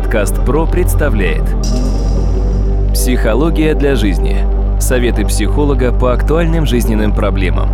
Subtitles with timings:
[0.00, 1.44] Подкаст ПРО представляет
[2.94, 4.46] Психология для жизни.
[4.80, 7.68] Советы психолога по актуальным жизненным проблемам.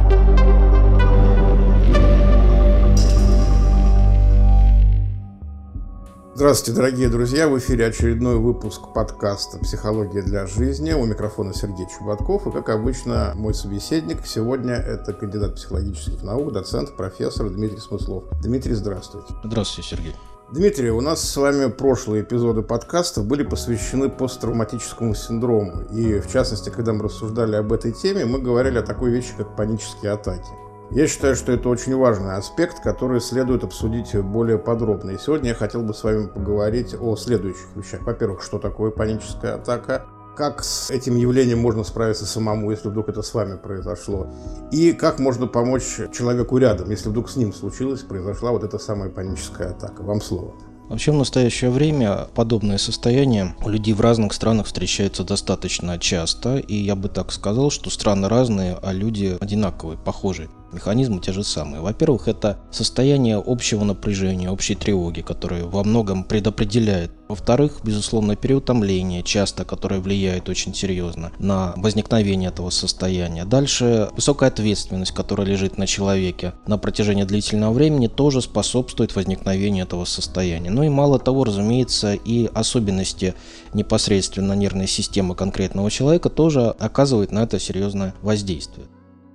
[6.34, 7.48] Здравствуйте, дорогие друзья!
[7.48, 10.94] В эфире очередной выпуск подкаста «Психология для жизни».
[10.94, 12.48] У микрофона Сергей Чубатков.
[12.48, 18.24] И, как обычно, мой собеседник сегодня– это кандидат психологических наук, доцент, профессор Дмитрий Смыслов.
[18.42, 19.32] Дмитрий, здравствуйте.
[19.44, 20.14] Здравствуйте, Сергей.
[20.52, 25.82] Дмитрий, у нас с вами прошлые эпизоды подкаста были посвящены посттравматическому синдрому.
[25.90, 29.56] И, в частности, когда мы рассуждали об этой теме, мы говорили о такой вещи, как
[29.56, 30.46] панические атаки.
[30.92, 35.10] Я считаю, что это очень важный аспект, который следует обсудить более подробно.
[35.10, 38.02] И сегодня я хотел бы с вами поговорить о следующих вещах.
[38.02, 43.22] Во-первых, что такое паническая атака, как с этим явлением можно справиться самому, если вдруг это
[43.22, 44.28] с вами произошло,
[44.70, 49.10] и как можно помочь человеку рядом, если вдруг с ним случилось, произошла вот эта самая
[49.10, 50.02] паническая атака.
[50.02, 50.54] Вам слово.
[50.88, 56.76] Вообще в настоящее время подобное состояние у людей в разных странах встречается достаточно часто, и
[56.76, 60.48] я бы так сказал, что страны разные, а люди одинаковые, похожие.
[60.76, 61.80] Механизмы те же самые.
[61.80, 67.12] Во-первых, это состояние общего напряжения, общей тревоги, которое во многом предопределяет.
[67.28, 73.46] Во-вторых, безусловно, переутомление, часто, которое влияет очень серьезно на возникновение этого состояния.
[73.46, 80.04] Дальше высокая ответственность, которая лежит на человеке на протяжении длительного времени, тоже способствует возникновению этого
[80.04, 80.70] состояния.
[80.70, 83.34] Ну и мало того, разумеется, и особенности
[83.72, 88.88] непосредственно нервной системы конкретного человека тоже оказывают на это серьезное воздействие.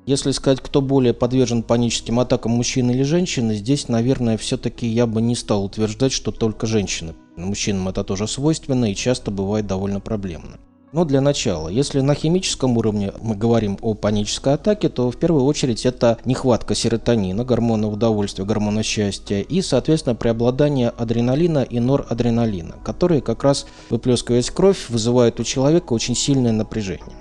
[0.08, 5.22] Если сказать, кто более подвержен паническим атакам, мужчины или женщины, здесь, наверное, все-таки я бы
[5.22, 7.14] не стал утверждать, что только женщины.
[7.38, 10.58] Мужчинам это тоже свойственно и часто бывает довольно проблемно.
[10.92, 15.46] Но для начала, если на химическом уровне мы говорим о панической атаке, то в первую
[15.46, 23.22] очередь это нехватка серотонина, гормона удовольствия, гормона счастья, и, соответственно, преобладание адреналина и норадреналина, которые
[23.22, 27.21] как раз, выплескиваясь в кровь, вызывают у человека очень сильное напряжение.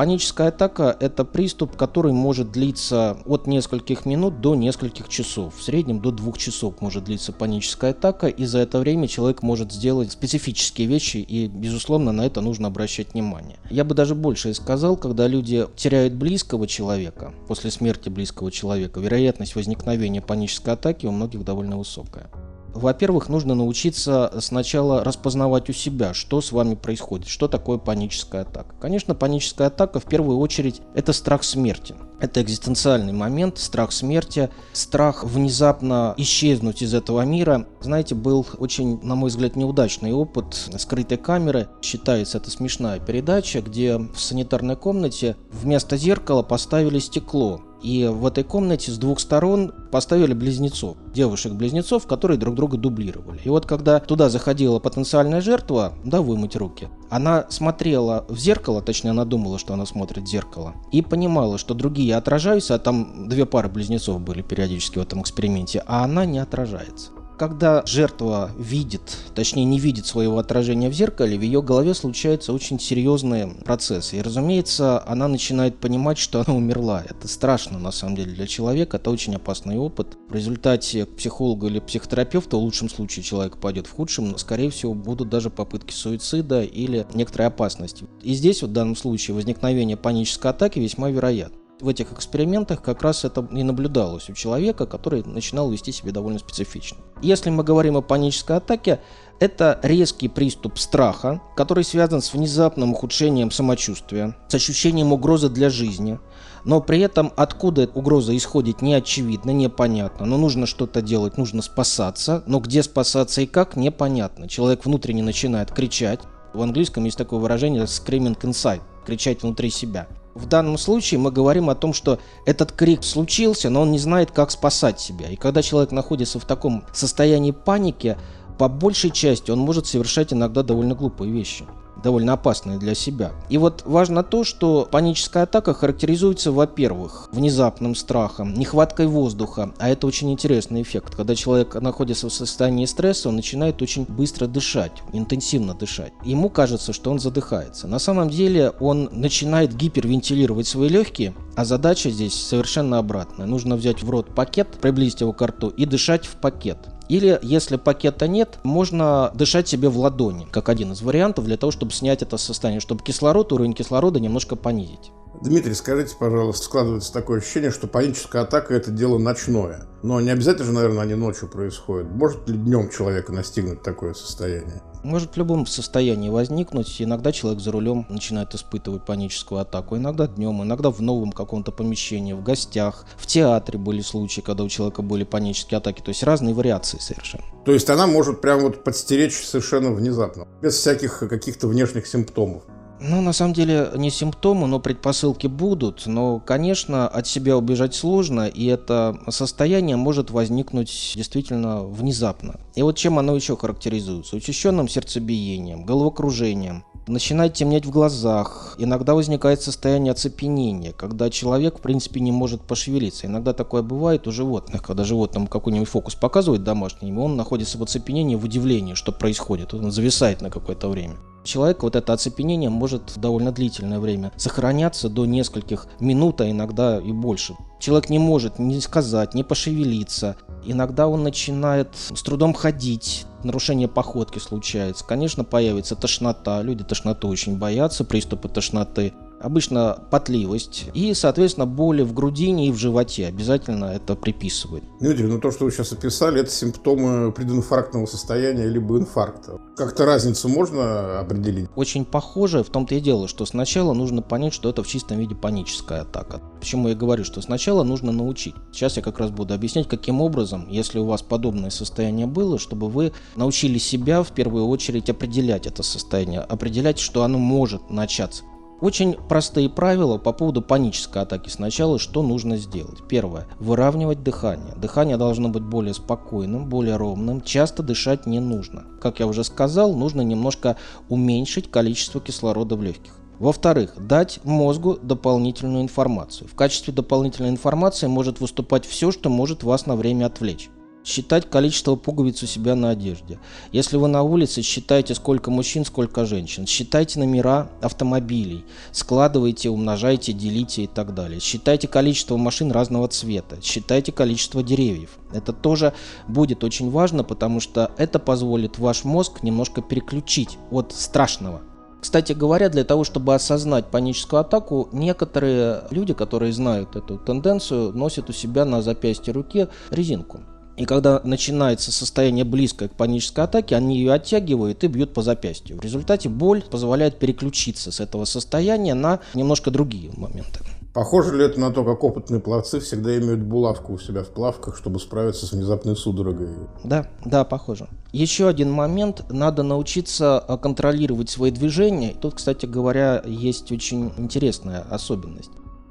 [0.00, 5.54] Паническая атака– это приступ, который может длиться от нескольких минут до нескольких часов.
[5.58, 9.70] В среднем до двух часов может длиться паническая атака, и за это время человек может
[9.70, 13.58] сделать специфические вещи, и, безусловно, на это нужно обращать внимание.
[13.68, 19.54] Я бы даже больше сказал, когда люди теряют близкого человека, после смерти близкого человека, вероятность
[19.54, 22.30] возникновения панической атаки у многих довольно высокая.
[22.74, 28.74] Во-первых, нужно научиться сначала распознавать у себя, что с вами происходит, что такое паническая атака.
[28.80, 31.94] Конечно, паническая атака в первую очередь это страх смерти.
[32.20, 37.66] Это экзистенциальный момент, страх смерти, страх внезапно исчезнуть из этого мира.
[37.80, 41.68] Знаете, был очень, на мой взгляд, неудачный опыт скрытой камеры.
[41.80, 47.62] Считается это смешная передача, где в санитарной комнате вместо зеркала поставили стекло.
[47.82, 53.40] И в этой комнате с двух сторон поставили близнецов, девушек-близнецов, которые друг друга дублировали.
[53.44, 59.10] И вот когда туда заходила потенциальная жертва, да, вымыть руки, она смотрела в зеркало, точнее
[59.10, 63.46] она думала, что она смотрит в зеркало, и понимала, что другие отражаются, а там две
[63.46, 69.64] пары близнецов были периодически в этом эксперименте, а она не отражается когда жертва видит, точнее
[69.64, 74.18] не видит своего отражения в зеркале, в ее голове случаются очень серьезные процессы.
[74.18, 77.02] И, разумеется, она начинает понимать, что она умерла.
[77.08, 78.98] Это страшно, на самом деле, для человека.
[78.98, 80.18] Это очень опасный опыт.
[80.28, 85.30] В результате психолога или психотерапевта, в лучшем случае человек пойдет в худшем, скорее всего, будут
[85.30, 88.04] даже попытки суицида или некоторые опасности.
[88.20, 93.02] И здесь, вот, в данном случае, возникновение панической атаки весьма вероятно в этих экспериментах как
[93.02, 96.98] раз это и наблюдалось у человека, который начинал вести себя довольно специфично.
[97.22, 99.00] Если мы говорим о панической атаке,
[99.38, 106.18] это резкий приступ страха, который связан с внезапным ухудшением самочувствия, с ощущением угрозы для жизни,
[106.64, 112.42] но при этом откуда угроза исходит не очевидно, непонятно, но нужно что-то делать, нужно спасаться,
[112.46, 114.48] но где спасаться и как, непонятно.
[114.48, 116.20] Человек внутренне начинает кричать.
[116.52, 120.08] В английском есть такое выражение «screaming inside», кричать внутри себя.
[120.40, 124.30] В данном случае мы говорим о том, что этот крик случился, но он не знает,
[124.30, 125.28] как спасать себя.
[125.28, 128.16] И когда человек находится в таком состоянии паники,
[128.58, 131.66] по большей части он может совершать иногда довольно глупые вещи
[132.02, 133.32] довольно опасные для себя.
[133.48, 140.06] И вот важно то, что паническая атака характеризуется, во-первых, внезапным страхом, нехваткой воздуха, а это
[140.06, 141.14] очень интересный эффект.
[141.14, 146.12] Когда человек находится в состоянии стресса, он начинает очень быстро дышать, интенсивно дышать.
[146.24, 147.86] Ему кажется, что он задыхается.
[147.86, 153.46] На самом деле он начинает гипервентилировать свои легкие, а задача здесь совершенно обратная.
[153.46, 156.78] Нужно взять в рот пакет, приблизить его к рту и дышать в пакет.
[157.10, 161.72] Или, если пакета нет, можно дышать себе в ладони, как один из вариантов для того,
[161.72, 165.10] чтобы снять это состояние, чтобы кислород, уровень кислорода немножко понизить.
[165.42, 169.86] Дмитрий, скажите, пожалуйста, складывается такое ощущение, что паническая атака– это дело ночное.
[170.02, 172.10] Но не обязательно же, наверное, они ночью происходят.
[172.10, 174.82] Может ли днем человека настигнуть такое состояние?
[175.02, 177.00] Может в любом состоянии возникнуть.
[177.00, 179.96] Иногда человек за рулем начинает испытывать паническую атаку.
[179.96, 183.06] Иногда днем, иногда в новом каком-то помещении, в гостях.
[183.16, 186.02] В театре были случаи, когда у человека были панические атаки.
[186.02, 187.44] То есть разные вариации совершенно.
[187.64, 192.64] То есть она может прям вот подстеречь совершенно внезапно, без всяких каких-то внешних симптомов.
[193.02, 196.06] Ну, на самом деле, не симптомы, но предпосылки будут.
[196.06, 202.60] Но, конечно, от себя убежать сложно, и это состояние может возникнуть действительно внезапно.
[202.74, 204.36] И вот чем оно еще характеризуется?
[204.36, 212.20] Учащенным сердцебиением, головокружением, начинает темнеть в глазах, иногда возникает состояние оцепенения, когда человек, в принципе,
[212.20, 213.26] не может пошевелиться.
[213.26, 218.36] Иногда такое бывает у животных, когда животному какой-нибудь фокус показывает домашний, он находится в оцепенении,
[218.36, 221.16] в удивлении, что происходит, он зависает на какое-то время.
[221.42, 227.12] Человек вот это оцепенение может довольно длительное время сохраняться до нескольких минут, а иногда и
[227.12, 227.56] больше.
[227.78, 230.36] Человек не может ни сказать, ни пошевелиться.
[230.64, 235.04] Иногда он начинает с трудом ходить, нарушение походки случается.
[235.04, 236.60] Конечно, появится тошнота.
[236.62, 242.76] Люди тошноту очень боятся, приступы тошноты обычно потливость и, соответственно, боли в грудине и в
[242.76, 243.26] животе.
[243.26, 244.84] Обязательно это приписывают.
[245.00, 249.58] Дмитрий, ну то, что вы сейчас описали, это симптомы прединфарктного состояния либо инфаркта.
[249.76, 251.68] Как-то разницу можно определить?
[251.74, 255.34] Очень похоже, в том-то и дело, что сначала нужно понять, что это в чистом виде
[255.34, 256.40] паническая атака.
[256.60, 258.54] Почему я говорю, что сначала нужно научить.
[258.72, 262.88] Сейчас я как раз буду объяснять, каким образом, если у вас подобное состояние было, чтобы
[262.88, 268.44] вы научили себя в первую очередь определять это состояние, определять, что оно может начаться.
[268.80, 271.50] Очень простые правила по поводу панической атаки.
[271.50, 273.06] Сначала что нужно сделать?
[273.08, 273.46] Первое.
[273.58, 274.74] Выравнивать дыхание.
[274.76, 277.42] Дыхание должно быть более спокойным, более ровным.
[277.42, 278.84] Часто дышать не нужно.
[279.02, 280.76] Как я уже сказал, нужно немножко
[281.10, 283.12] уменьшить количество кислорода в легких.
[283.38, 286.48] Во-вторых, дать мозгу дополнительную информацию.
[286.48, 290.70] В качестве дополнительной информации может выступать все, что может вас на время отвлечь.
[291.02, 293.38] Считать количество пуговиц у себя на одежде.
[293.72, 296.66] Если вы на улице, считайте, сколько мужчин, сколько женщин.
[296.66, 298.64] Считайте номера автомобилей.
[298.92, 301.40] Складывайте, умножайте, делите и так далее.
[301.40, 303.56] Считайте количество машин разного цвета.
[303.62, 305.18] Считайте количество деревьев.
[305.32, 305.94] Это тоже
[306.28, 311.62] будет очень важно, потому что это позволит ваш мозг немножко переключить от страшного.
[312.00, 318.30] Кстати говоря, для того, чтобы осознать паническую атаку, некоторые люди, которые знают эту тенденцию, носят
[318.30, 320.40] у себя на запястье руки резинку.
[320.80, 325.76] И когда начинается состояние близкое к панической атаке, они ее оттягивают и бьют по запястью.
[325.76, 330.60] В результате боль позволяет переключиться с этого состояния на немножко другие моменты.
[330.94, 334.74] Похоже ли это на то, как опытные пловцы всегда имеют булавку у себя в плавках,
[334.74, 336.48] чтобы справиться с внезапной судорогой?
[336.82, 337.86] Да, да, похоже.
[338.12, 339.22] Еще один момент.
[339.28, 342.14] Надо научиться а, контролировать свои движения.
[342.18, 345.50] Тут, кстати говоря, есть очень интересная особенность.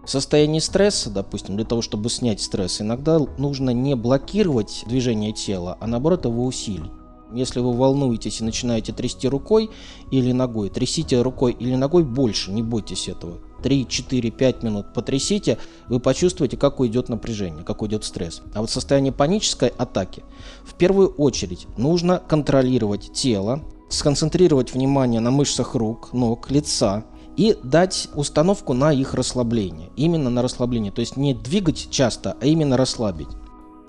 [0.09, 5.77] В состоянии стресса, допустим, для того, чтобы снять стресс, иногда нужно не блокировать движение тела,
[5.79, 6.89] а наоборот его усилить.
[7.31, 9.69] Если вы волнуетесь и начинаете трясти рукой
[10.09, 13.37] или ногой, трясите рукой или ногой больше, не бойтесь этого.
[13.61, 15.59] 3, 4, 5 минут потрясите,
[15.89, 18.41] вы почувствуете, как уйдет напряжение, как уйдет стресс.
[18.55, 20.23] А вот в состоянии панической атаки
[20.63, 27.05] в первую очередь нужно контролировать тело, сконцентрировать внимание на мышцах рук, ног, лица,
[27.39, 29.91] и дать установку на их расслабление.
[29.95, 30.91] Именно на расслабление.
[30.91, 33.29] То есть не двигать часто, а именно расслабить.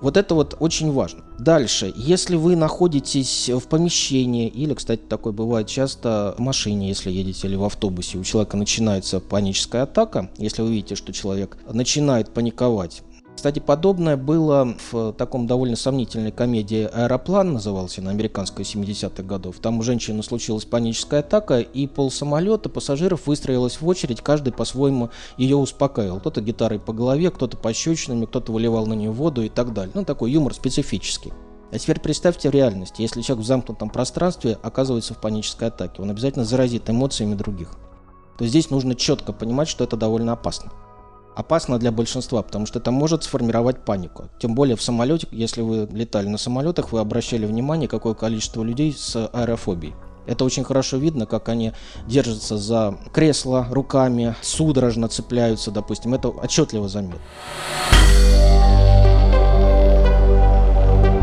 [0.00, 1.25] Вот это вот очень важно.
[1.41, 7.48] Дальше, если вы находитесь в помещении, или, кстати, такое бывает часто в машине, если едете,
[7.48, 13.03] или в автобусе, у человека начинается паническая атака, если вы видите, что человек начинает паниковать,
[13.41, 19.61] кстати, подобное было в таком довольно сомнительной комедии «Аэроплан» назывался, на американской 70-х годов.
[19.61, 25.09] Там у женщины случилась паническая атака, и пол самолета пассажиров выстроилась в очередь, каждый по-своему
[25.39, 26.20] ее успокаивал.
[26.20, 29.93] Кто-то гитарой по голове, кто-то пощечинами, кто-то выливал на нее воду и так далее.
[29.94, 31.32] Ну, такой юмор специфический.
[31.73, 36.11] А теперь представьте в реальности, если человек в замкнутом пространстве оказывается в панической атаке, он
[36.11, 37.70] обязательно заразит эмоциями других.
[38.37, 40.70] То здесь нужно четко понимать, что это довольно опасно
[41.37, 44.29] опасно для большинства, потому что это может сформировать панику.
[44.39, 48.93] Тем более в самолете, если вы летали на самолетах, вы обращали внимание, какое количество людей
[48.93, 49.94] с аэрофобией.
[50.27, 51.72] Это очень хорошо видно, как они
[52.06, 56.15] держатся за кресло руками, судорожно цепляются, допустим.
[56.15, 57.20] Это отчетливо заметно.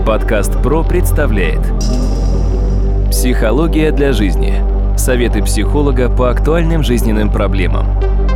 [0.05, 1.61] Подкаст ПРО представляет
[3.11, 4.63] Психология для жизни.
[4.97, 8.26] Советы психолога по актуальным жизненным проблемам.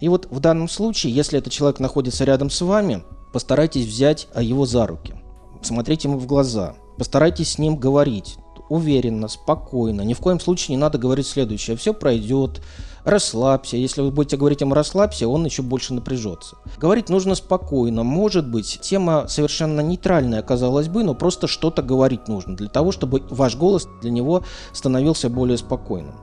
[0.00, 3.02] И вот в данном случае, если этот человек находится рядом с вами,
[3.32, 5.14] постарайтесь взять его за руки,
[5.62, 8.36] смотреть ему в глаза, постарайтесь с ним говорить.
[8.68, 10.02] уверенно, спокойно.
[10.02, 11.76] Ни в коем случае не надо говорить следующее.
[11.76, 12.60] Все пройдет,
[13.04, 13.76] расслабься.
[13.76, 16.56] Если вы будете говорить ему расслабься, он еще больше напряжется.
[16.78, 18.02] Говорить нужно спокойно.
[18.02, 23.22] Может быть, тема совершенно нейтральная, казалось бы, но просто что-то говорить нужно для того, чтобы
[23.30, 26.14] ваш голос для него становился более спокойным.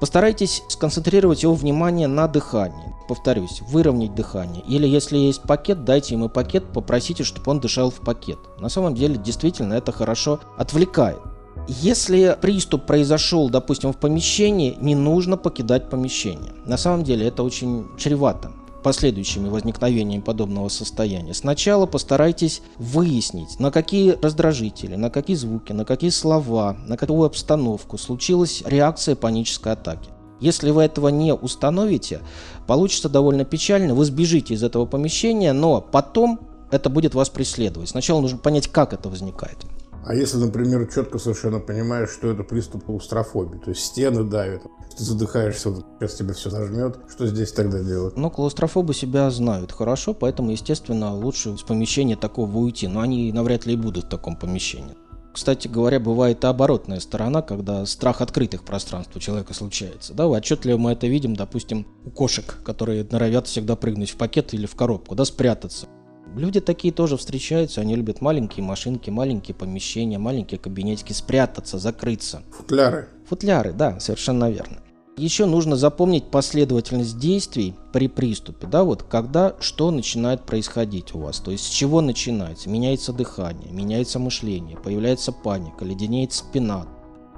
[0.00, 2.94] Постарайтесь сконцентрировать его внимание на дыхании.
[3.08, 4.62] Повторюсь, выровнять дыхание.
[4.68, 8.38] Или если есть пакет, дайте ему пакет, попросите, чтобы он дышал в пакет.
[8.60, 11.18] На самом деле, действительно, это хорошо отвлекает.
[11.66, 16.52] Если приступ произошел, допустим, в помещении, не нужно покидать помещение.
[16.66, 21.34] На самом деле это очень чревато последующими возникновениями подобного состояния.
[21.34, 27.98] Сначала постарайтесь выяснить, на какие раздражители, на какие звуки, на какие слова, на какую обстановку
[27.98, 30.10] случилась реакция панической атаки.
[30.40, 32.20] Если вы этого не установите,
[32.66, 36.40] получится довольно печально, вы сбежите из этого помещения, но потом
[36.70, 37.88] это будет вас преследовать.
[37.88, 39.58] Сначала нужно понять, как это возникает.
[40.04, 44.62] А если, например, четко совершенно понимаешь, что это приступ клаустрофобии, то есть стены давят,
[44.96, 48.16] ты задыхаешься, вот сейчас тебя все нажмет, что здесь тогда делать?
[48.16, 53.66] Ну, клаустрофобы себя знают хорошо, поэтому, естественно, лучше из помещения такого уйти, но они навряд
[53.66, 54.96] ли и будут в таком помещении.
[55.38, 60.12] Кстати говоря, бывает и оборотная сторона, когда страх открытых пространств у человека случается.
[60.12, 64.66] Да, отчетливо мы это видим, допустим, у кошек, которые норовят всегда прыгнуть в пакет или
[64.66, 65.86] в коробку, да, спрятаться.
[66.34, 72.42] Люди такие тоже встречаются, они любят маленькие машинки, маленькие помещения, маленькие кабинетики, спрятаться, закрыться.
[72.50, 73.08] Футляры.
[73.28, 74.78] Футляры, да, совершенно верно.
[75.18, 81.40] Еще нужно запомнить последовательность действий при приступе, да, вот когда что начинает происходить у вас,
[81.40, 86.86] то есть с чего начинается, меняется дыхание, меняется мышление, появляется паника, леденеет спина,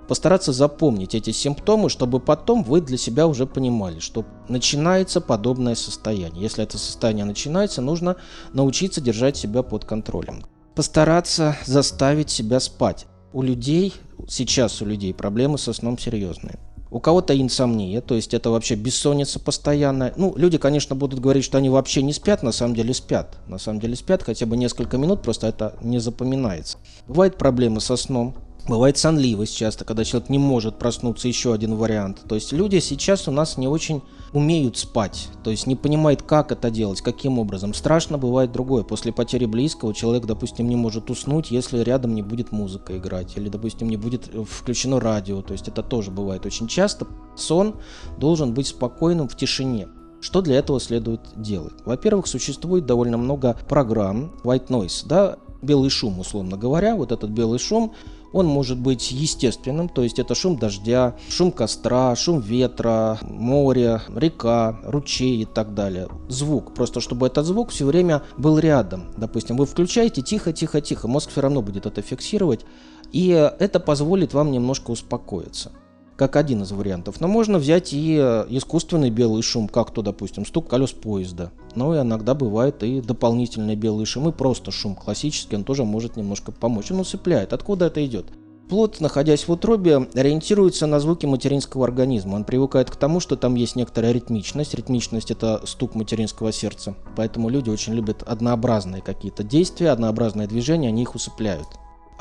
[0.09, 6.43] постараться запомнить эти симптомы, чтобы потом вы для себя уже понимали, что начинается подобное состояние.
[6.43, 8.17] Если это состояние начинается, нужно
[8.53, 10.45] научиться держать себя под контролем.
[10.75, 13.07] Постараться заставить себя спать.
[13.33, 13.95] У людей,
[14.29, 16.59] сейчас у людей проблемы со сном серьезные.
[16.91, 20.13] У кого-то инсомния, то есть это вообще бессонница постоянная.
[20.17, 23.39] Ну, люди, конечно, будут говорить, что они вообще не спят, на самом деле спят.
[23.47, 26.79] На самом деле спят хотя бы несколько минут, просто это не запоминается.
[27.07, 28.35] Бывают проблемы со сном,
[28.69, 32.23] Бывает сонливость часто, когда человек не может проснуться, еще один вариант.
[32.29, 34.03] То есть люди сейчас у нас не очень
[34.33, 37.75] умеют спать, то есть не понимают, как это делать, каким образом.
[37.75, 38.85] Страшно бывает другое.
[38.85, 43.49] После потери близкого человек, допустим, не может уснуть, если рядом не будет музыка играть, или,
[43.49, 45.43] допустим, не будет включено радио.
[45.43, 47.09] То есть это тоже бывает очень часто.
[47.37, 47.77] Сон
[48.19, 49.89] должен быть спокойным в тишине.
[50.21, 51.73] Что для этого следует делать?
[51.85, 56.95] Во-первых, существует довольно много программ white noise, да, белый шум, условно говоря.
[56.95, 57.95] Вот этот белый шум
[58.33, 64.81] он может быть естественным, то есть это шум дождя, шум костра, шум ветра, море, река,
[64.85, 66.09] ручей и так далее.
[66.29, 69.13] Звук, просто чтобы этот звук все время был рядом.
[69.17, 72.65] Допустим, вы включаете тихо-тихо-тихо, мозг все равно будет это фиксировать,
[73.13, 75.73] и это позволит вам немножко успокоиться
[76.21, 77.19] как один из вариантов.
[77.23, 81.51] Но можно взять и э, искусственный белый шум, как то, допустим, стук колес поезда.
[81.75, 86.53] Но иногда бывает и дополнительный белый шум, и просто шум классический, он тоже может немножко
[86.53, 86.93] помочь.
[86.93, 87.55] Он усыпляет.
[87.55, 88.27] Откуда это идет?
[88.69, 92.35] Плод, находясь в утробе, ориентируется на звуки материнского организма.
[92.35, 94.75] Он привыкает к тому, что там есть некоторая ритмичность.
[94.75, 96.97] Ритмичность– это стук материнского сердца.
[97.17, 101.69] Поэтому люди очень любят однообразные какие-то действия, однообразные движения, они их усыпляют.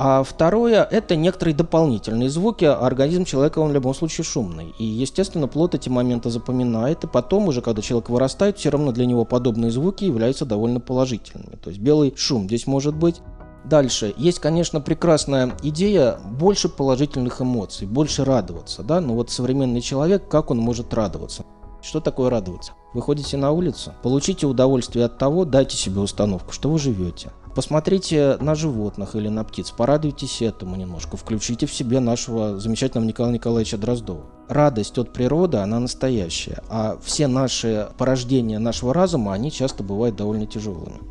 [0.01, 2.63] А второе– это некоторые дополнительные звуки.
[2.63, 4.73] Организм человека, он в любом случае шумный.
[4.79, 7.03] И, естественно, плод эти моменты запоминает.
[7.03, 11.57] И потом уже, когда человек вырастает, все равно для него подобные звуки являются довольно положительными.
[11.61, 13.21] То есть белый шум здесь может быть.
[13.65, 14.13] Дальше.
[14.15, 18.83] Есть, конечно, прекрасная идея больше положительных эмоций, больше радоваться.
[18.83, 19.01] Да?
[19.01, 21.43] Но вот современный человек, как он может радоваться?
[21.81, 22.71] Что такое радоваться?
[22.93, 27.31] Выходите на улицу, получите удовольствие от того, дайте себе установку, что вы живете.
[27.59, 33.33] Посмотрите на животных или на птиц, порадуйтесь этому немножко, включите в себе нашего замечательного Николая
[33.33, 34.23] Николаевича Дроздова.
[34.47, 40.45] Радость от природы, она настоящая, а все наши порождения нашего разума, они часто бывают довольно
[40.45, 41.01] тяжелыми.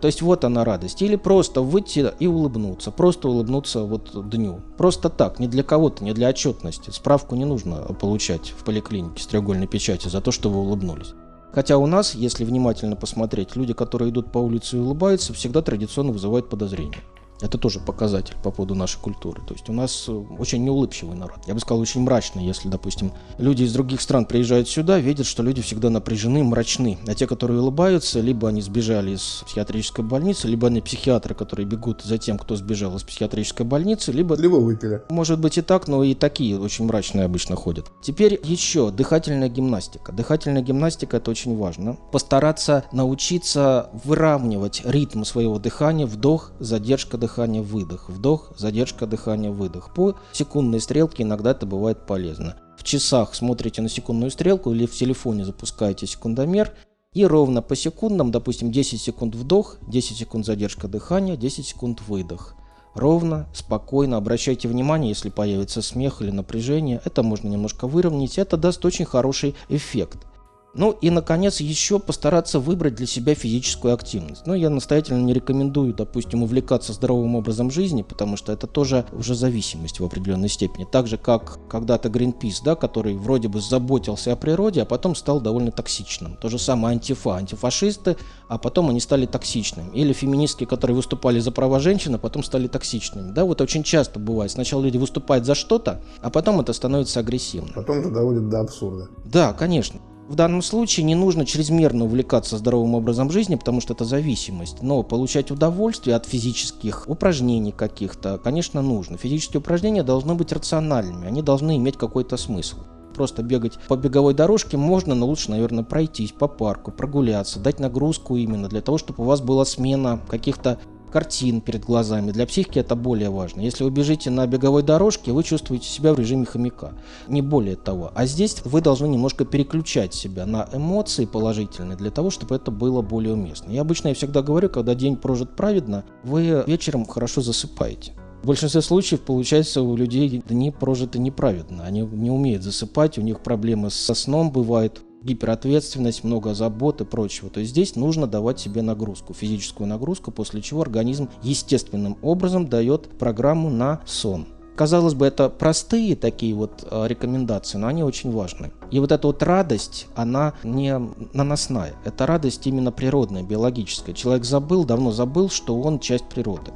[0.00, 1.02] То есть вот она радость.
[1.02, 2.90] Или просто выйти и улыбнуться.
[2.90, 4.62] Просто улыбнуться вот дню.
[4.78, 6.88] Просто так, не для кого-то, не для отчетности.
[6.88, 11.12] Справку не нужно получать в поликлинике с треугольной печатью за то, что вы улыбнулись.
[11.52, 16.12] Хотя у нас, если внимательно посмотреть, люди, которые идут по улице и улыбаются, всегда традиционно
[16.12, 16.98] вызывают подозрения.
[17.40, 19.40] Это тоже показатель по поводу нашей культуры.
[19.46, 21.38] То есть у нас э, очень неулыбчивый народ.
[21.46, 22.44] Я бы сказал, очень мрачный.
[22.44, 26.98] Если, допустим, люди из других стран приезжают сюда, видят, что люди всегда напряжены, мрачны.
[27.06, 32.02] А те, которые улыбаются, либо они сбежали из психиатрической больницы, либо они психиатры, которые бегут
[32.02, 34.36] за тем, кто сбежал из психиатрической больницы, либо...
[34.36, 35.02] Либо выпили.
[35.08, 37.86] Может быть и так, но и такие очень мрачные обычно ходят.
[38.02, 40.12] Теперь еще дыхательная гимнастика.
[40.12, 41.96] Дыхательная гимнастика это очень важно.
[42.12, 49.94] Постараться научиться выравнивать ритм своего дыхания, вдох, задержка дыхания дыхания, выдох, вдох, задержка дыхания, выдох.
[49.94, 52.56] По секундной стрелке иногда это бывает полезно.
[52.76, 56.72] В часах смотрите на секундную стрелку или в телефоне запускаете секундомер
[57.12, 62.56] и ровно по секундам, допустим, 10 секунд вдох, 10 секунд задержка дыхания, 10 секунд выдох.
[62.94, 68.84] Ровно, спокойно, обращайте внимание, если появится смех или напряжение, это можно немножко выровнять, это даст
[68.84, 70.26] очень хороший эффект.
[70.74, 74.46] Ну и, наконец, еще постараться выбрать для себя физическую активность.
[74.46, 79.04] Но ну, я настоятельно не рекомендую, допустим, увлекаться здоровым образом жизни, потому что это тоже
[79.12, 80.86] уже зависимость в определенной степени.
[80.90, 85.40] Так же, как когда-то Greenpeace, да, который вроде бы заботился о природе, а потом стал
[85.40, 86.36] довольно токсичным.
[86.36, 88.16] То же самое антифа, антифашисты,
[88.48, 89.90] а потом они стали токсичными.
[89.94, 93.32] Или феминистки, которые выступали за права женщин, а потом стали токсичными.
[93.32, 94.52] Да, вот очень часто бывает.
[94.52, 97.72] Сначала люди выступают за что-то, а потом это становится агрессивным.
[97.74, 99.08] Потом это доводит до абсурда.
[99.24, 100.00] Да, конечно.
[100.30, 104.80] В данном случае не нужно чрезмерно увлекаться здоровым образом жизни, потому что это зависимость.
[104.80, 109.18] Но получать удовольствие от физических упражнений каких-то, конечно, нужно.
[109.18, 112.76] Физические упражнения должны быть рациональными, они должны иметь какой-то смысл.
[113.12, 118.36] Просто бегать по беговой дорожке можно, но лучше, наверное, пройтись по парку, прогуляться, дать нагрузку
[118.36, 120.78] именно для того, чтобы у вас была смена каких-то
[121.10, 122.30] картин перед глазами.
[122.30, 123.60] Для психики это более важно.
[123.60, 126.94] Если вы бежите на беговой дорожке, вы чувствуете себя в режиме хомяка.
[127.28, 128.12] Не более того.
[128.14, 133.02] А здесь вы должны немножко переключать себя на эмоции положительные для того, чтобы это было
[133.02, 133.70] более уместно.
[133.70, 138.14] Я обычно я всегда говорю, когда день прожит праведно, вы вечером хорошо засыпаете.
[138.42, 141.84] В большинстве случаев получается у людей дни прожиты неправедно.
[141.84, 147.50] Они не умеют засыпать, у них проблемы со сном бывают гиперответственность, много забот и прочего.
[147.50, 153.08] То есть здесь нужно давать себе нагрузку, физическую нагрузку, после чего организм естественным образом дает
[153.18, 154.46] программу на сон.
[154.76, 158.72] Казалось бы, это простые такие вот э, рекомендации, но они очень важны.
[158.90, 160.98] И вот эта вот радость, она не
[161.34, 161.92] наносная.
[162.04, 164.14] Это радость именно природная, биологическая.
[164.14, 166.72] Человек забыл, давно забыл, что он часть природы.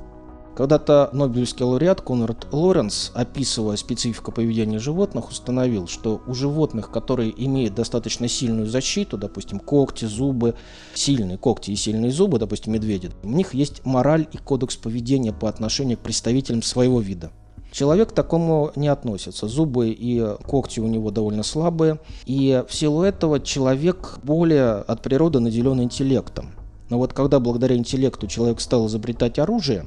[0.57, 7.75] Когда-то Нобелевский лауреат Конрад Лоренс, описывая специфику поведения животных, установил, что у животных, которые имеют
[7.75, 10.55] достаточно сильную защиту, допустим, когти, зубы,
[10.95, 15.49] сильные когти и сильные зубы, допустим, медведи, у них есть мораль и кодекс поведения по
[15.49, 17.33] отношению к представителям своего вида.
[17.73, 19.49] Человек к такому не относится.
[19.49, 21.99] Зубы и когти у него довольно слабые.
[22.25, 26.55] И в силу этого человек более от природы наделен интеллектом.
[26.89, 29.87] Но вот когда благодаря интеллекту человек стал изобретать оружие,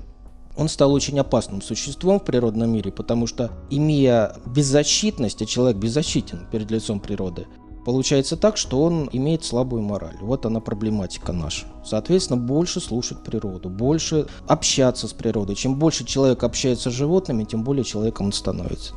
[0.58, 6.48] он стал очень опасным существом в природном мире, потому что, имея беззащитность, а человек беззащитен
[6.52, 7.48] перед лицом природы,
[7.88, 10.18] Получается так, что он имеет слабую мораль.
[10.20, 11.68] Вот она проблематика наша.
[11.86, 15.56] Соответственно, больше слушать природу, больше общаться с природой.
[15.56, 18.94] Чем больше человек общается с животными, тем более человеком он становится.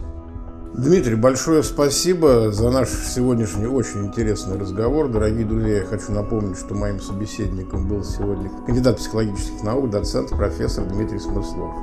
[0.74, 5.08] Дмитрий, большое спасибо за наш сегодняшний очень интересный разговор.
[5.08, 10.84] Дорогие друзья, я хочу напомнить, что моим собеседником был сегодня кандидат психологических наук, доцент, профессор
[10.84, 11.74] Дмитрий Смыслов.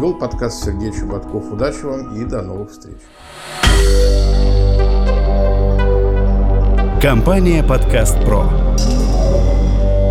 [0.00, 1.52] Вел подкаст Сергей Чеботков.
[1.52, 2.96] Удачи вам и до новых встреч.
[7.00, 8.44] Компания «Подкаст Про».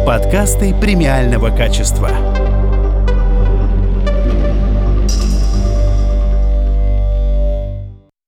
[0.06, 2.31] Подкасты премиального качества.